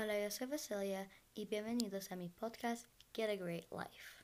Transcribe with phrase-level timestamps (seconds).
[0.00, 4.22] Hola, yo soy Vasilia y bienvenidos a mi podcast Get a Great Life.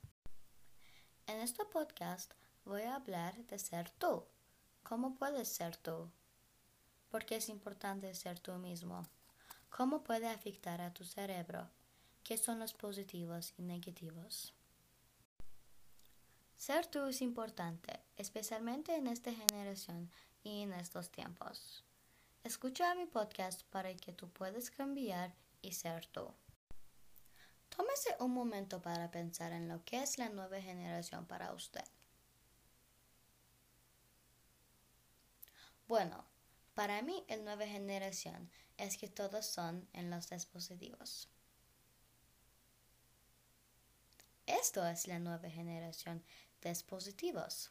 [1.27, 2.33] En este podcast
[2.65, 4.25] voy a hablar de ser tú.
[4.85, 6.13] ¿Cómo puedes ser tú?
[7.11, 9.03] ¿Por qué es importante ser tú mismo?
[9.69, 11.69] ¿Cómo puede afectar a tu cerebro?
[12.23, 14.55] ¿Qué son los positivos y negativos?
[16.55, 20.09] Ser tú es importante, especialmente en esta generación
[20.45, 21.83] y en estos tiempos.
[22.45, 26.09] Escucha mi podcast para que tú puedas cambiar y ser.
[27.69, 31.85] Tómese un momento para pensar en lo que es la nueva generación para usted.
[35.89, 36.25] Bueno,
[36.75, 41.29] para mí la nueva generación es que todos son en los dispositivos.
[44.47, 46.23] Esto es la nueva generación
[46.61, 47.71] de dispositivos.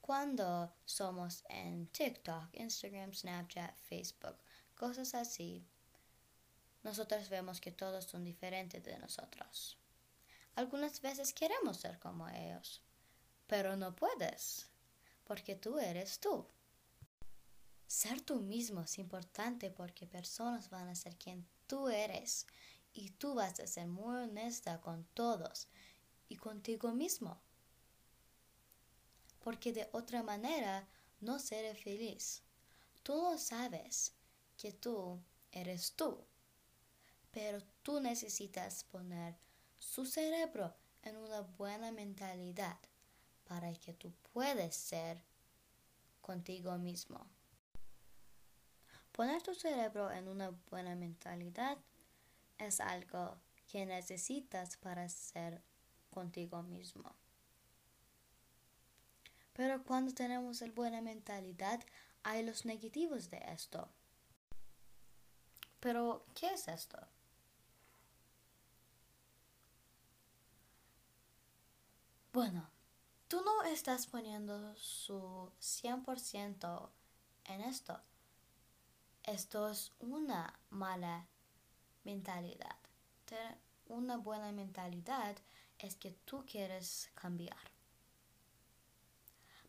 [0.00, 4.36] Cuando somos en TikTok, Instagram, Snapchat, Facebook,
[4.82, 5.64] cosas así,
[6.82, 9.78] nosotros vemos que todos son diferentes de nosotros.
[10.56, 12.82] Algunas veces queremos ser como ellos,
[13.46, 14.66] pero no puedes,
[15.22, 16.48] porque tú eres tú.
[17.86, 22.48] Ser tú mismo es importante porque personas van a ser quien tú eres
[22.92, 25.68] y tú vas a ser muy honesta con todos
[26.28, 27.40] y contigo mismo.
[29.38, 30.88] Porque de otra manera
[31.20, 32.42] no seré feliz.
[33.04, 34.16] Tú lo sabes
[34.62, 36.24] que tú eres tú.
[37.32, 39.34] Pero tú necesitas poner
[39.76, 42.78] su cerebro en una buena mentalidad
[43.48, 45.20] para que tú puedas ser
[46.20, 47.26] contigo mismo.
[49.10, 51.78] Poner tu cerebro en una buena mentalidad
[52.56, 55.60] es algo que necesitas para ser
[56.08, 57.16] contigo mismo.
[59.54, 61.80] Pero cuando tenemos la buena mentalidad,
[62.22, 63.90] hay los negativos de esto.
[65.82, 66.96] Pero, ¿qué es esto?
[72.32, 72.70] Bueno,
[73.26, 76.88] tú no estás poniendo su 100%
[77.46, 78.00] en esto.
[79.24, 81.26] Esto es una mala
[82.04, 82.78] mentalidad.
[83.24, 85.36] Tener una buena mentalidad
[85.80, 87.72] es que tú quieres cambiar.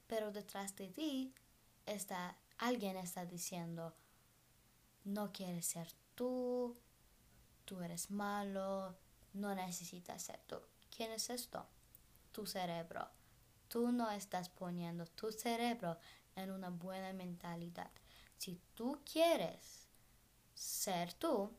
[0.06, 1.34] Pero detrás de ti
[1.88, 3.96] está alguien está diciendo
[5.06, 6.78] no quieres ser tú,
[7.66, 8.96] tú eres malo,
[9.34, 10.58] no necesitas ser tú.
[10.96, 11.66] ¿Quién es esto?
[12.32, 13.10] Tu cerebro.
[13.68, 15.98] Tú no estás poniendo tu cerebro
[16.36, 17.92] en una buena mentalidad.
[18.38, 19.88] Si tú quieres
[20.54, 21.52] ser tú,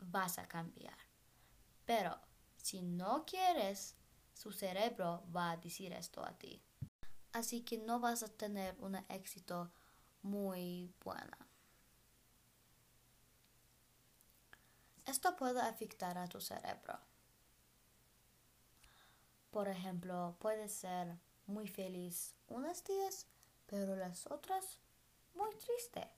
[0.00, 0.96] vas a cambiar.
[1.84, 2.18] Pero
[2.56, 3.94] si no quieres,
[4.34, 6.60] su cerebro va a decir esto a ti.
[7.32, 9.70] Así que no vas a tener un éxito
[10.22, 11.36] muy bueno.
[15.06, 16.98] Esto puede afectar a tu cerebro.
[19.52, 23.26] Por ejemplo, puedes ser muy feliz unos días,
[23.66, 24.78] pero las otras
[25.34, 26.10] muy triste.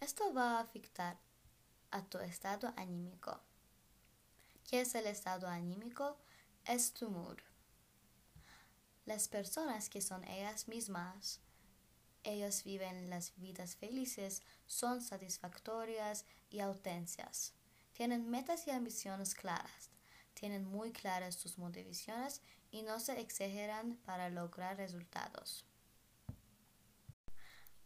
[0.00, 1.18] Esto va a afectar
[1.90, 3.40] a tu estado anímico.
[4.68, 6.18] ¿Qué es el estado anímico?
[6.66, 7.38] Es tu mood.
[9.06, 11.40] Las personas que son ellas mismas,
[12.24, 17.54] ellos viven las vidas felices, son satisfactorias y auténticas.
[17.92, 19.90] Tienen metas y ambiciones claras,
[20.34, 25.64] tienen muy claras sus motivaciones y no se exageran para lograr resultados.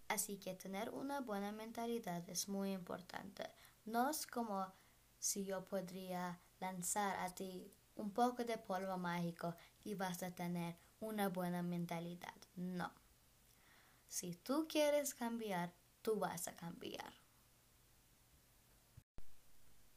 [0.09, 3.51] Así que tener una buena mentalidad es muy importante.
[3.87, 4.71] No es como
[5.19, 10.77] si yo podría lanzar a ti un poco de polvo mágico y vas a tener
[11.01, 12.35] una buena mentalidad.
[12.57, 12.93] No.
[14.07, 17.22] Si tú quieres cambiar, tú vas a cambiar.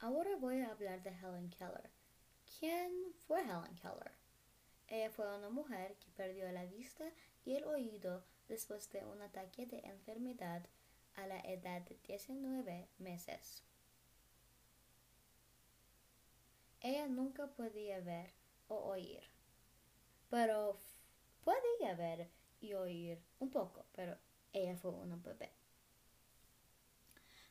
[0.05, 1.89] Ahora voy a hablar de Helen Keller.
[2.59, 2.91] ¿Quién
[3.25, 4.11] fue Helen Keller?
[4.87, 7.05] Ella fue una mujer que perdió la vista
[7.43, 10.63] y el oído después de un ataque de enfermedad
[11.15, 13.63] a la edad de 19 meses.
[16.81, 18.29] Ella nunca podía ver
[18.67, 19.23] o oír,
[20.29, 20.77] pero
[21.43, 22.29] podía ver
[22.61, 24.15] y oír un poco, pero
[24.53, 25.64] ella fue una bebé.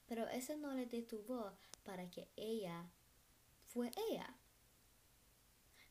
[0.06, 1.52] Pero eso no le detuvo
[1.82, 2.90] para que ella
[3.66, 4.36] fue ella.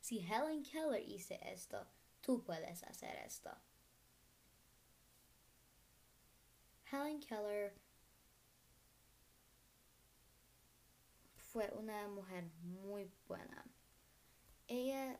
[0.00, 1.86] Si Helen Keller hizo esto,
[2.20, 3.50] tú puedes hacer esto.
[6.90, 7.74] Helen Keller
[11.36, 13.64] fue una mujer muy buena.
[14.66, 15.18] Ella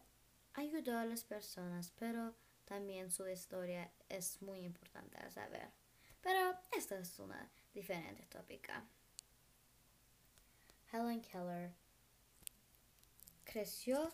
[0.54, 5.70] ayudó a las personas, pero también su historia es muy importante a saber.
[6.20, 8.86] Pero esta es una diferente tópica.
[10.92, 11.74] Helen Keller
[13.44, 14.12] creció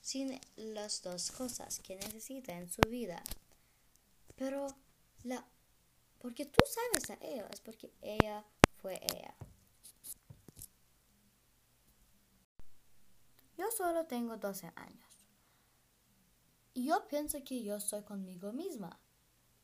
[0.00, 3.22] sin las dos cosas que necesita en su vida.
[4.36, 4.66] Pero
[5.24, 5.44] la
[6.22, 8.44] porque tú sabes a ella es porque ella
[8.76, 9.34] fue ella.
[13.56, 15.26] Yo solo tengo 12 años.
[16.74, 19.00] Y yo pienso que yo soy conmigo misma.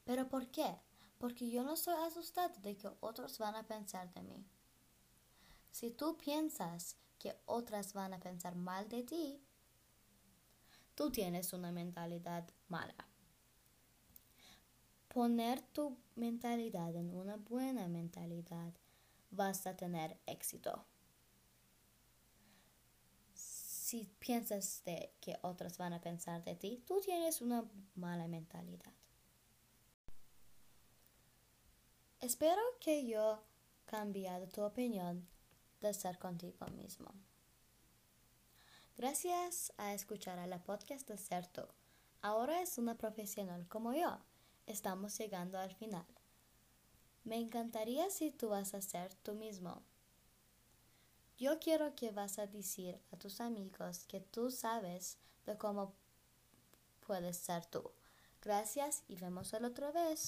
[0.05, 0.81] ¿Pero por qué?
[1.19, 4.47] Porque yo no soy asustada de que otros van a pensar de mí.
[5.71, 9.43] Si tú piensas que otras van a pensar mal de ti,
[10.95, 13.09] tú tienes una mentalidad mala.
[15.09, 18.73] Poner tu mentalidad en una buena mentalidad,
[19.31, 20.85] vas a tener éxito.
[23.35, 24.83] Si piensas
[25.21, 28.93] que otros van a pensar de ti, tú tienes una mala mentalidad.
[32.21, 33.41] Espero que yo
[33.87, 35.25] cambiado tu opinión
[35.81, 37.09] de ser contigo mismo.
[38.97, 41.73] Gracias a escuchar a la podcast de Certo.
[42.21, 44.19] Ahora es una profesional como yo.
[44.67, 46.07] Estamos llegando al final.
[47.23, 49.81] Me encantaría si tú vas a ser tú mismo.
[51.39, 55.95] Yo quiero que vas a decir a tus amigos que tú sabes de cómo
[57.07, 57.93] puedes ser tú.
[58.43, 60.19] Gracias y vemos el otra vez.